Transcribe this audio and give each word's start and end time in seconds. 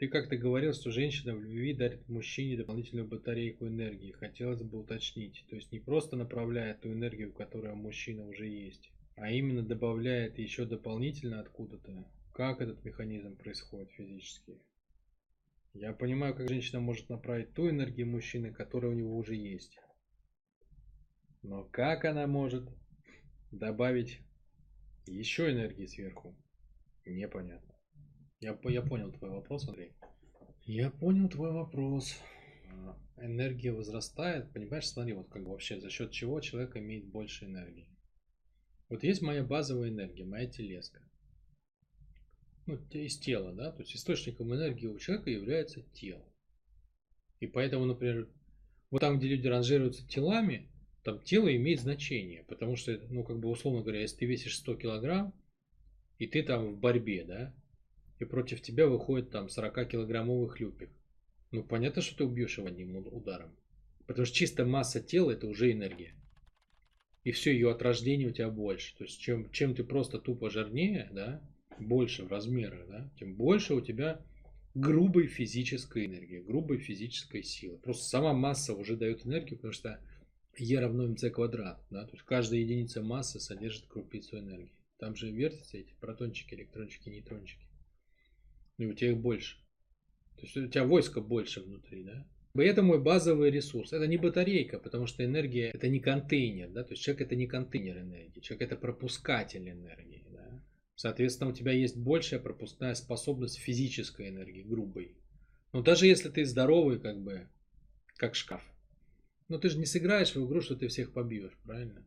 Ты 0.00 0.08
как-то 0.08 0.38
говорил, 0.38 0.72
что 0.72 0.90
женщина 0.90 1.34
в 1.34 1.42
любви 1.42 1.74
дарит 1.74 2.08
мужчине 2.08 2.56
дополнительную 2.56 3.06
батарейку 3.06 3.66
энергии. 3.68 4.12
Хотелось 4.12 4.62
бы 4.62 4.78
уточнить. 4.78 5.44
То 5.50 5.56
есть 5.56 5.70
не 5.72 5.78
просто 5.78 6.16
направляет 6.16 6.80
ту 6.80 6.90
энергию, 6.90 7.34
которая 7.34 7.74
у 7.74 7.76
мужчины 7.76 8.24
уже 8.24 8.48
есть, 8.48 8.90
а 9.16 9.30
именно 9.30 9.62
добавляет 9.62 10.38
еще 10.38 10.64
дополнительно 10.64 11.40
откуда-то. 11.40 12.10
Как 12.32 12.62
этот 12.62 12.82
механизм 12.82 13.36
происходит 13.36 13.90
физически? 13.90 14.62
Я 15.74 15.92
понимаю, 15.92 16.34
как 16.34 16.48
женщина 16.48 16.80
может 16.80 17.10
направить 17.10 17.52
ту 17.52 17.68
энергию 17.68 18.06
мужчины, 18.06 18.54
которая 18.54 18.92
у 18.92 18.94
него 18.94 19.14
уже 19.18 19.34
есть. 19.34 19.78
Но 21.42 21.64
как 21.64 22.06
она 22.06 22.26
может 22.26 22.66
добавить 23.50 24.20
еще 25.06 25.52
энергии 25.52 25.84
сверху? 25.84 26.34
Непонятно. 27.04 27.74
Я, 28.40 28.58
я 28.64 28.80
понял 28.80 29.12
твой 29.12 29.30
вопрос, 29.30 29.68
Андрей. 29.68 29.92
Я 30.64 30.90
понял 30.90 31.28
твой 31.28 31.52
вопрос. 31.52 32.16
А, 32.72 32.98
энергия 33.18 33.70
возрастает, 33.70 34.50
понимаешь, 34.52 34.88
смотри, 34.88 35.12
вот 35.12 35.28
как 35.28 35.44
вообще 35.44 35.78
за 35.78 35.90
счет 35.90 36.10
чего 36.10 36.40
человек 36.40 36.74
имеет 36.76 37.04
больше 37.04 37.44
энергии. 37.44 37.86
Вот 38.88 39.04
есть 39.04 39.20
моя 39.20 39.44
базовая 39.44 39.90
энергия, 39.90 40.24
моя 40.24 40.46
телеска. 40.46 41.02
Ну, 42.64 42.78
из 42.92 43.18
тела, 43.18 43.52
да, 43.52 43.72
то 43.72 43.82
есть 43.82 43.94
источником 43.94 44.54
энергии 44.54 44.86
у 44.86 44.98
человека 44.98 45.28
является 45.28 45.82
тело. 45.92 46.24
И 47.40 47.46
поэтому, 47.46 47.84
например, 47.84 48.30
вот 48.90 49.00
там, 49.00 49.18
где 49.18 49.28
люди 49.28 49.48
ранжируются 49.48 50.06
телами, 50.08 50.70
там 51.04 51.20
тело 51.20 51.54
имеет 51.54 51.80
значение, 51.80 52.44
потому 52.44 52.76
что, 52.76 52.98
ну, 53.10 53.22
как 53.22 53.38
бы, 53.38 53.50
условно 53.50 53.82
говоря, 53.82 54.00
если 54.00 54.16
ты 54.16 54.26
весишь 54.26 54.56
100 54.56 54.76
килограмм, 54.76 55.34
и 56.18 56.26
ты 56.26 56.42
там 56.42 56.74
в 56.74 56.78
борьбе, 56.78 57.24
да, 57.24 57.54
и 58.20 58.24
против 58.24 58.60
тебя 58.60 58.86
выходит 58.86 59.30
там 59.30 59.46
40-килограммовый 59.46 60.48
хлюпик. 60.48 60.90
Ну, 61.50 61.64
понятно, 61.64 62.02
что 62.02 62.18
ты 62.18 62.24
убьешь 62.24 62.58
его 62.58 62.68
одним 62.68 62.96
ударом. 62.96 63.56
Потому 64.06 64.26
что 64.26 64.36
чисто 64.36 64.64
масса 64.64 65.00
тела 65.00 65.32
это 65.32 65.46
уже 65.46 65.72
энергия. 65.72 66.14
И 67.24 67.32
все, 67.32 67.52
ее 67.52 67.70
от 67.70 67.82
рождения 67.82 68.26
у 68.26 68.32
тебя 68.32 68.50
больше. 68.50 68.96
То 68.96 69.04
есть, 69.04 69.18
чем, 69.20 69.50
чем 69.50 69.74
ты 69.74 69.84
просто 69.84 70.18
тупо 70.18 70.50
жирнее, 70.50 71.08
да, 71.12 71.42
больше 71.78 72.24
в 72.24 72.28
размерах, 72.28 72.86
да, 72.88 73.10
тем 73.18 73.34
больше 73.34 73.74
у 73.74 73.80
тебя 73.80 74.24
грубой 74.74 75.26
физической 75.26 76.06
энергии, 76.06 76.40
грубой 76.40 76.78
физической 76.78 77.42
силы. 77.42 77.78
Просто 77.78 78.04
сама 78.04 78.32
масса 78.32 78.74
уже 78.74 78.96
дает 78.96 79.26
энергию, 79.26 79.56
потому 79.56 79.72
что 79.72 79.98
Е 80.56 80.78
равно 80.78 81.06
МЦ 81.08 81.30
квадрат. 81.32 81.82
Да? 81.90 82.04
То 82.04 82.12
есть 82.12 82.24
каждая 82.24 82.60
единица 82.60 83.02
массы 83.02 83.40
содержит 83.40 83.86
крупицу 83.86 84.38
энергии. 84.38 84.74
Там 84.98 85.16
же 85.16 85.30
вертятся 85.30 85.78
эти 85.78 85.94
протончики, 86.00 86.54
электрончики, 86.54 87.08
нейтрончики. 87.08 87.69
И 88.80 88.86
у 88.86 88.94
тебя 88.94 89.10
их 89.10 89.18
больше. 89.18 89.58
То 90.36 90.42
есть 90.42 90.56
у 90.56 90.66
тебя 90.66 90.84
войска 90.84 91.20
больше 91.20 91.60
внутри, 91.60 92.02
да? 92.02 92.26
Это 92.54 92.82
мой 92.82 92.98
базовый 92.98 93.50
ресурс. 93.50 93.92
Это 93.92 94.06
не 94.06 94.16
батарейка, 94.16 94.78
потому 94.78 95.06
что 95.06 95.22
энергия 95.22 95.68
это 95.68 95.86
не 95.88 96.00
контейнер, 96.00 96.70
да? 96.70 96.82
То 96.82 96.92
есть 96.92 97.02
человек 97.02 97.26
это 97.26 97.36
не 97.36 97.46
контейнер 97.46 97.98
энергии, 97.98 98.40
человек 98.40 98.62
это 98.62 98.80
пропускатель 98.80 99.68
энергии, 99.68 100.24
да? 100.30 100.64
Соответственно, 100.94 101.50
у 101.50 101.52
тебя 101.52 101.72
есть 101.72 101.98
большая 101.98 102.40
пропускная 102.40 102.94
способность 102.94 103.58
физической 103.58 104.30
энергии, 104.30 104.62
грубой. 104.62 105.14
Но 105.74 105.82
даже 105.82 106.06
если 106.06 106.30
ты 106.30 106.46
здоровый, 106.46 106.98
как 106.98 107.20
бы, 107.20 107.48
как 108.16 108.34
шкаф, 108.34 108.64
но 109.48 109.58
ты 109.58 109.68
же 109.68 109.78
не 109.78 109.84
сыграешь 109.84 110.34
в 110.34 110.46
игру, 110.46 110.62
что 110.62 110.74
ты 110.74 110.88
всех 110.88 111.12
побьешь, 111.12 111.58
правильно? 111.64 112.00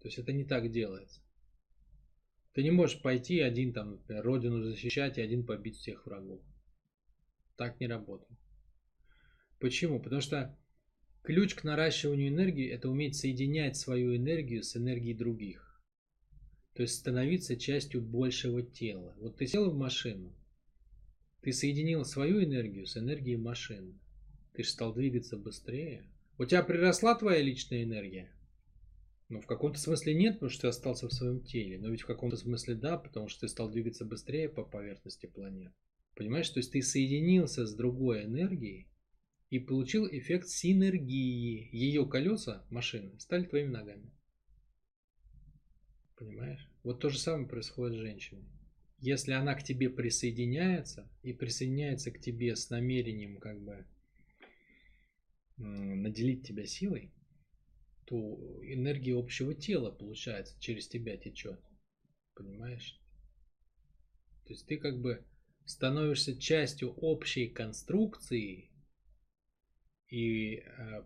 То 0.00 0.08
есть 0.08 0.18
это 0.18 0.32
не 0.32 0.44
так 0.44 0.72
делается. 0.72 1.20
Ты 2.54 2.62
не 2.62 2.70
можешь 2.70 3.02
пойти 3.02 3.40
один 3.40 3.72
там, 3.72 3.90
например, 3.90 4.24
родину 4.24 4.62
защищать 4.62 5.18
и 5.18 5.22
один 5.22 5.44
побить 5.44 5.76
всех 5.76 6.06
врагов. 6.06 6.40
Так 7.56 7.80
не 7.80 7.88
работает. 7.88 8.38
Почему? 9.58 10.00
Потому 10.00 10.20
что 10.20 10.56
ключ 11.22 11.54
к 11.54 11.64
наращиванию 11.64 12.28
энергии 12.28 12.70
это 12.70 12.88
уметь 12.88 13.16
соединять 13.16 13.76
свою 13.76 14.16
энергию 14.16 14.62
с 14.62 14.76
энергией 14.76 15.14
других. 15.14 15.82
То 16.74 16.82
есть 16.82 16.94
становиться 16.94 17.56
частью 17.56 18.02
большего 18.02 18.62
тела. 18.62 19.14
Вот 19.18 19.36
ты 19.36 19.46
сел 19.46 19.70
в 19.70 19.76
машину, 19.76 20.32
ты 21.40 21.52
соединил 21.52 22.04
свою 22.04 22.42
энергию 22.42 22.86
с 22.86 22.96
энергией 22.96 23.36
машины. 23.36 23.98
Ты 24.54 24.62
же 24.62 24.70
стал 24.70 24.94
двигаться 24.94 25.36
быстрее. 25.36 26.08
У 26.38 26.44
тебя 26.44 26.62
приросла 26.62 27.14
твоя 27.16 27.42
личная 27.42 27.82
энергия? 27.82 28.33
Ну, 29.28 29.40
в 29.40 29.46
каком-то 29.46 29.78
смысле 29.78 30.14
нет, 30.14 30.34
потому 30.34 30.50
что 30.50 30.62
ты 30.62 30.68
остался 30.68 31.08
в 31.08 31.12
своем 31.12 31.40
теле. 31.40 31.78
Но 31.78 31.88
ведь 31.88 32.02
в 32.02 32.06
каком-то 32.06 32.36
смысле 32.36 32.74
да, 32.74 32.98
потому 32.98 33.28
что 33.28 33.42
ты 33.42 33.48
стал 33.48 33.70
двигаться 33.70 34.04
быстрее 34.04 34.48
по 34.48 34.64
поверхности 34.64 35.26
планет. 35.26 35.72
Понимаешь, 36.14 36.48
то 36.50 36.60
есть 36.60 36.72
ты 36.72 36.82
соединился 36.82 37.66
с 37.66 37.74
другой 37.74 38.24
энергией 38.24 38.86
и 39.50 39.58
получил 39.58 40.06
эффект 40.06 40.48
синергии. 40.48 41.68
Ее 41.72 42.06
колеса 42.06 42.66
машины 42.70 43.18
стали 43.18 43.44
твоими 43.44 43.70
ногами. 43.70 44.12
Понимаешь? 46.16 46.70
Вот 46.82 47.00
то 47.00 47.08
же 47.08 47.18
самое 47.18 47.48
происходит 47.48 47.96
с 47.96 48.00
женщиной. 48.00 48.44
Если 48.98 49.32
она 49.32 49.54
к 49.54 49.62
тебе 49.62 49.90
присоединяется 49.90 51.10
и 51.22 51.32
присоединяется 51.32 52.10
к 52.10 52.20
тебе 52.20 52.54
с 52.54 52.70
намерением 52.70 53.38
как 53.38 53.60
бы 53.60 53.86
наделить 55.56 56.46
тебя 56.46 56.66
силой, 56.66 57.12
то 58.06 58.60
энергия 58.62 59.16
общего 59.18 59.54
тела, 59.54 59.90
получается, 59.90 60.56
через 60.60 60.88
тебя 60.88 61.16
течет. 61.16 61.60
Понимаешь? 62.34 63.00
То 64.46 64.52
есть 64.52 64.66
ты 64.66 64.76
как 64.76 65.00
бы 65.00 65.24
становишься 65.64 66.36
частью 66.36 66.92
общей 66.92 67.48
конструкции, 67.48 68.70
и, 70.08 70.56
э, 70.56 71.04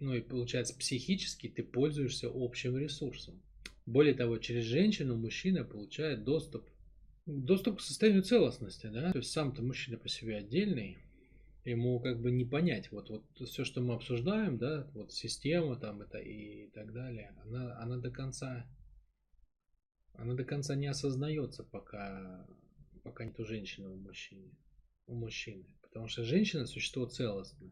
ну 0.00 0.14
и 0.14 0.20
получается 0.20 0.76
психически 0.78 1.48
ты 1.48 1.62
пользуешься 1.64 2.30
общим 2.32 2.76
ресурсом. 2.78 3.42
Более 3.84 4.14
того, 4.14 4.38
через 4.38 4.64
женщину 4.64 5.16
мужчина 5.16 5.64
получает 5.64 6.24
доступ, 6.24 6.70
доступ 7.26 7.78
к 7.78 7.80
состоянию 7.80 8.22
целостности, 8.22 8.86
да, 8.86 9.10
то 9.10 9.18
есть 9.18 9.32
сам-то 9.32 9.62
мужчина 9.62 9.98
по 9.98 10.08
себе 10.08 10.36
отдельный, 10.36 10.98
ему 11.64 12.00
как 12.00 12.20
бы 12.20 12.30
не 12.30 12.44
понять. 12.44 12.90
Вот, 12.90 13.10
вот 13.10 13.24
все, 13.48 13.64
что 13.64 13.80
мы 13.80 13.94
обсуждаем, 13.94 14.58
да, 14.58 14.88
вот 14.94 15.12
система 15.12 15.76
там 15.76 16.02
это 16.02 16.18
и 16.18 16.68
так 16.70 16.92
далее, 16.92 17.34
она, 17.44 17.78
она 17.80 17.98
до 17.98 18.10
конца, 18.10 18.66
она 20.14 20.34
до 20.34 20.44
конца 20.44 20.74
не 20.74 20.86
осознается, 20.86 21.64
пока, 21.64 22.46
пока 23.04 23.24
нет 23.24 23.38
у 23.38 23.44
женщины 23.44 23.88
у 23.88 23.96
мужчины, 23.96 24.50
у 25.06 25.14
мужчины. 25.14 25.64
Потому 25.82 26.08
что 26.08 26.24
женщина 26.24 26.66
существо 26.66 27.06
целостное. 27.06 27.70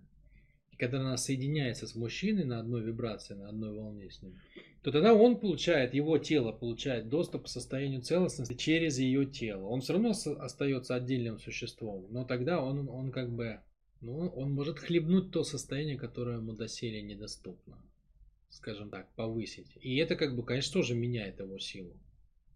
И 0.71 0.77
когда 0.77 1.01
она 1.01 1.17
соединяется 1.17 1.87
с 1.87 1.95
мужчиной 1.95 2.45
на 2.45 2.61
одной 2.61 2.83
вибрации, 2.83 3.35
на 3.35 3.49
одной 3.49 3.75
волне 3.75 4.11
с 4.11 4.23
ним, 4.23 4.39
то 4.83 4.93
тогда 4.93 5.15
он 5.15 5.39
получает, 5.41 5.95
его 5.95 6.17
тело 6.19 6.53
получает 6.53 7.09
доступ 7.09 7.45
к 7.45 7.49
состоянию 7.49 8.03
целостности 8.03 8.55
через 8.55 8.99
ее 8.99 9.27
тело. 9.27 9.67
Он 9.67 9.81
все 9.81 9.95
равно 9.95 10.11
остается 10.11 10.95
отдельным 10.95 11.39
существом, 11.39 12.07
но 12.11 12.25
тогда 12.25 12.63
он, 12.63 12.89
он 12.89 13.11
как 13.11 13.31
бы 13.31 13.61
ну, 14.01 14.29
он 14.29 14.53
может 14.53 14.79
хлебнуть 14.79 15.31
то 15.31 15.45
состояние, 15.45 15.99
которое 15.99 16.39
ему 16.39 16.53
доселе 16.55 17.03
недоступно. 17.03 17.83
Скажем 18.49 18.91
так, 18.91 19.15
повысить. 19.15 19.77
И 19.81 19.97
это, 19.97 20.17
как 20.17 20.35
бы, 20.35 20.45
конечно, 20.45 20.73
тоже 20.73 20.95
меняет 20.95 21.39
его 21.39 21.59
силу. 21.59 21.93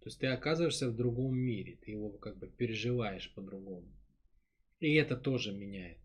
То 0.01 0.09
есть 0.09 0.19
ты 0.19 0.27
оказываешься 0.27 0.91
в 0.91 0.97
другом 0.97 1.37
мире, 1.37 1.79
ты 1.81 1.93
его 1.93 2.11
как 2.11 2.37
бы 2.39 2.47
переживаешь 2.47 3.33
по-другому. 3.35 3.89
И 4.81 4.95
это 4.95 5.17
тоже 5.17 5.53
меняет. 5.53 5.99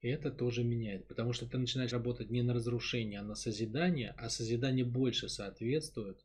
И 0.00 0.08
это 0.08 0.30
тоже 0.30 0.64
меняет, 0.64 1.06
потому 1.06 1.32
что 1.32 1.46
ты 1.46 1.58
начинаешь 1.58 1.92
работать 1.92 2.30
не 2.30 2.42
на 2.42 2.54
разрушение, 2.54 3.20
а 3.20 3.22
на 3.22 3.34
созидание, 3.34 4.14
а 4.16 4.30
созидание 4.30 4.84
больше 4.84 5.28
соответствует 5.28 6.24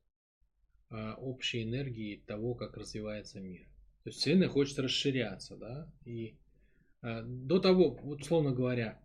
а, 0.90 1.16
общей 1.16 1.64
энергии 1.64 2.24
того, 2.26 2.56
как 2.56 2.78
развивается 2.78 3.42
мир. 3.42 3.68
То 4.04 4.10
есть 4.10 4.20
Вселенная 4.20 4.48
хочет 4.48 4.80
расширяться, 4.80 5.58
да, 5.58 5.92
и 6.06 6.38
до 7.24 7.60
того, 7.60 7.98
вот 8.04 8.22
условно 8.22 8.52
говоря, 8.52 9.00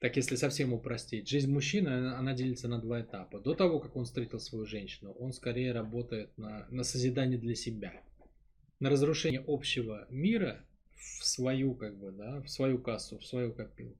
так 0.00 0.16
если 0.16 0.36
совсем 0.36 0.72
упростить, 0.72 1.28
жизнь 1.28 1.50
мужчины, 1.50 2.14
она 2.14 2.32
делится 2.32 2.68
на 2.68 2.80
два 2.80 3.00
этапа. 3.00 3.40
До 3.40 3.54
того, 3.54 3.80
как 3.80 3.96
он 3.96 4.04
встретил 4.04 4.38
свою 4.38 4.64
женщину, 4.64 5.12
он 5.12 5.32
скорее 5.32 5.72
работает 5.72 6.36
на, 6.38 6.66
на 6.70 6.84
созидание 6.84 7.38
для 7.38 7.54
себя, 7.54 8.02
на 8.78 8.90
разрушение 8.90 9.42
общего 9.46 10.06
мира 10.08 10.64
в 10.94 11.24
свою, 11.24 11.74
как 11.74 11.98
бы, 11.98 12.12
да, 12.12 12.40
в 12.42 12.48
свою 12.48 12.80
кассу, 12.80 13.18
в 13.18 13.26
свою 13.26 13.52
копилку. 13.52 13.98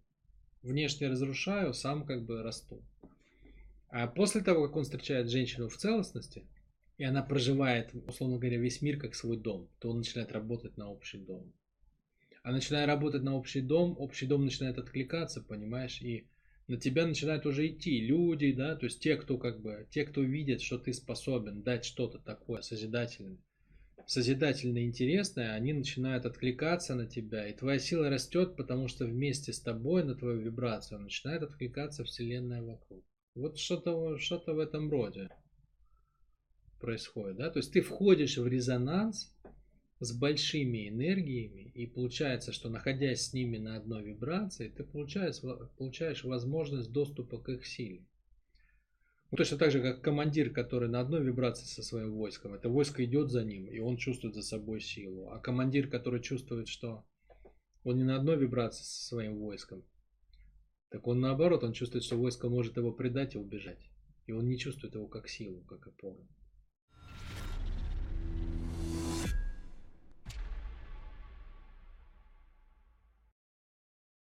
Внешне 0.63 1.09
разрушаю, 1.09 1.73
сам 1.73 2.05
как 2.05 2.25
бы 2.27 2.43
расту. 2.43 2.83
А 3.89 4.07
после 4.07 4.43
того, 4.43 4.67
как 4.67 4.77
он 4.77 4.85
встречает 4.85 5.31
женщину 5.31 5.69
в 5.69 5.77
целостности, 5.77 6.47
и 6.99 7.05
она 7.05 7.23
проживает, 7.23 7.95
условно 8.07 8.39
говоря, 8.39 8.59
весь 8.59 8.83
мир 8.83 8.99
как 9.01 9.15
свой 9.15 9.37
дом, 9.37 9.71
то 9.79 9.91
он 9.91 9.99
начинает 9.99 10.33
работать 10.33 10.77
на 10.77 10.91
общий 10.91 11.19
дом. 11.19 11.53
А 12.49 12.51
начиная 12.51 12.87
работать 12.87 13.23
на 13.23 13.37
общий 13.37 13.61
дом, 13.61 13.95
общий 13.99 14.27
дом 14.27 14.47
начинает 14.47 14.79
откликаться, 14.79 15.43
понимаешь, 15.43 16.01
и 16.01 16.31
на 16.67 16.79
тебя 16.79 17.07
начинают 17.07 17.45
уже 17.45 17.69
идти 17.69 18.01
люди, 18.01 18.53
да, 18.53 18.75
то 18.75 18.87
есть 18.87 19.03
те, 19.03 19.17
кто 19.17 19.37
как 19.37 19.61
бы, 19.61 19.87
те, 19.91 20.07
кто 20.07 20.23
видят, 20.23 20.63
что 20.63 20.79
ты 20.79 20.95
способен 20.95 21.63
дать 21.63 21.85
что-то 21.85 22.19
такое 22.19 22.63
созидательное, 22.63 23.37
и 24.07 24.87
интересное, 24.87 25.53
они 25.53 25.75
начинают 25.75 26.25
откликаться 26.25 26.95
на 26.95 27.07
тебя, 27.07 27.47
и 27.47 27.55
твоя 27.55 27.79
сила 27.79 28.09
растет, 28.09 28.57
потому 28.57 28.89
что 28.89 29.05
вместе 29.05 29.53
с 29.53 29.61
тобой 29.61 30.03
на 30.03 30.15
твою 30.15 30.41
вибрацию 30.41 31.01
начинает 31.01 31.43
откликаться 31.43 32.03
Вселенная 32.05 32.63
вокруг. 32.63 33.05
Вот 33.35 33.59
что-то 33.59 34.17
что 34.17 34.43
в 34.47 34.59
этом 34.59 34.91
роде 34.91 35.29
происходит, 36.81 37.37
да? 37.37 37.51
То 37.51 37.59
есть 37.59 37.75
ты 37.75 37.83
входишь 37.83 38.39
в 38.39 38.47
резонанс 38.47 39.37
с 40.01 40.13
большими 40.13 40.89
энергиями, 40.89 41.73
и 41.75 41.87
получается, 41.87 42.53
что 42.53 42.69
находясь 42.69 43.23
с 43.23 43.33
ними 43.33 43.59
на 43.59 43.77
одной 43.77 44.05
вибрации, 44.05 44.69
ты 44.69 44.85
получаешь, 44.85 45.41
получаешь 45.77 46.25
возможность 46.25 46.93
доступа 46.93 47.39
к 47.39 47.49
их 47.49 47.67
силе. 47.67 48.07
Ну, 49.31 49.37
точно 49.37 49.59
так 49.59 49.71
же, 49.71 49.83
как 49.83 50.01
командир, 50.01 50.51
который 50.51 50.89
на 50.89 51.01
одной 51.01 51.23
вибрации 51.23 51.67
со 51.67 51.83
своим 51.83 52.15
войском. 52.15 52.55
Это 52.55 52.71
войско 52.71 53.05
идет 53.05 53.31
за 53.31 53.45
ним, 53.45 53.67
и 53.67 53.79
он 53.79 53.97
чувствует 53.97 54.35
за 54.35 54.43
собой 54.43 54.81
силу. 54.81 55.31
А 55.31 55.39
командир, 55.39 55.89
который 55.89 56.23
чувствует, 56.23 56.69
что 56.69 57.05
он 57.85 57.97
не 57.97 58.05
на 58.05 58.17
одной 58.17 58.39
вибрации 58.39 58.85
со 58.85 59.07
своим 59.07 59.39
войском, 59.39 59.85
так 60.91 61.07
он 61.07 61.21
наоборот, 61.21 61.65
он 61.65 61.75
чувствует, 61.75 62.05
что 62.05 62.17
войско 62.17 62.49
может 62.49 62.79
его 62.79 62.93
предать 62.93 63.35
и 63.35 63.39
убежать. 63.39 63.91
И 64.27 64.33
он 64.33 64.49
не 64.49 64.59
чувствует 64.59 64.95
его 64.95 65.07
как 65.07 65.29
силу, 65.29 65.61
как 65.63 65.87
опору. 65.87 66.27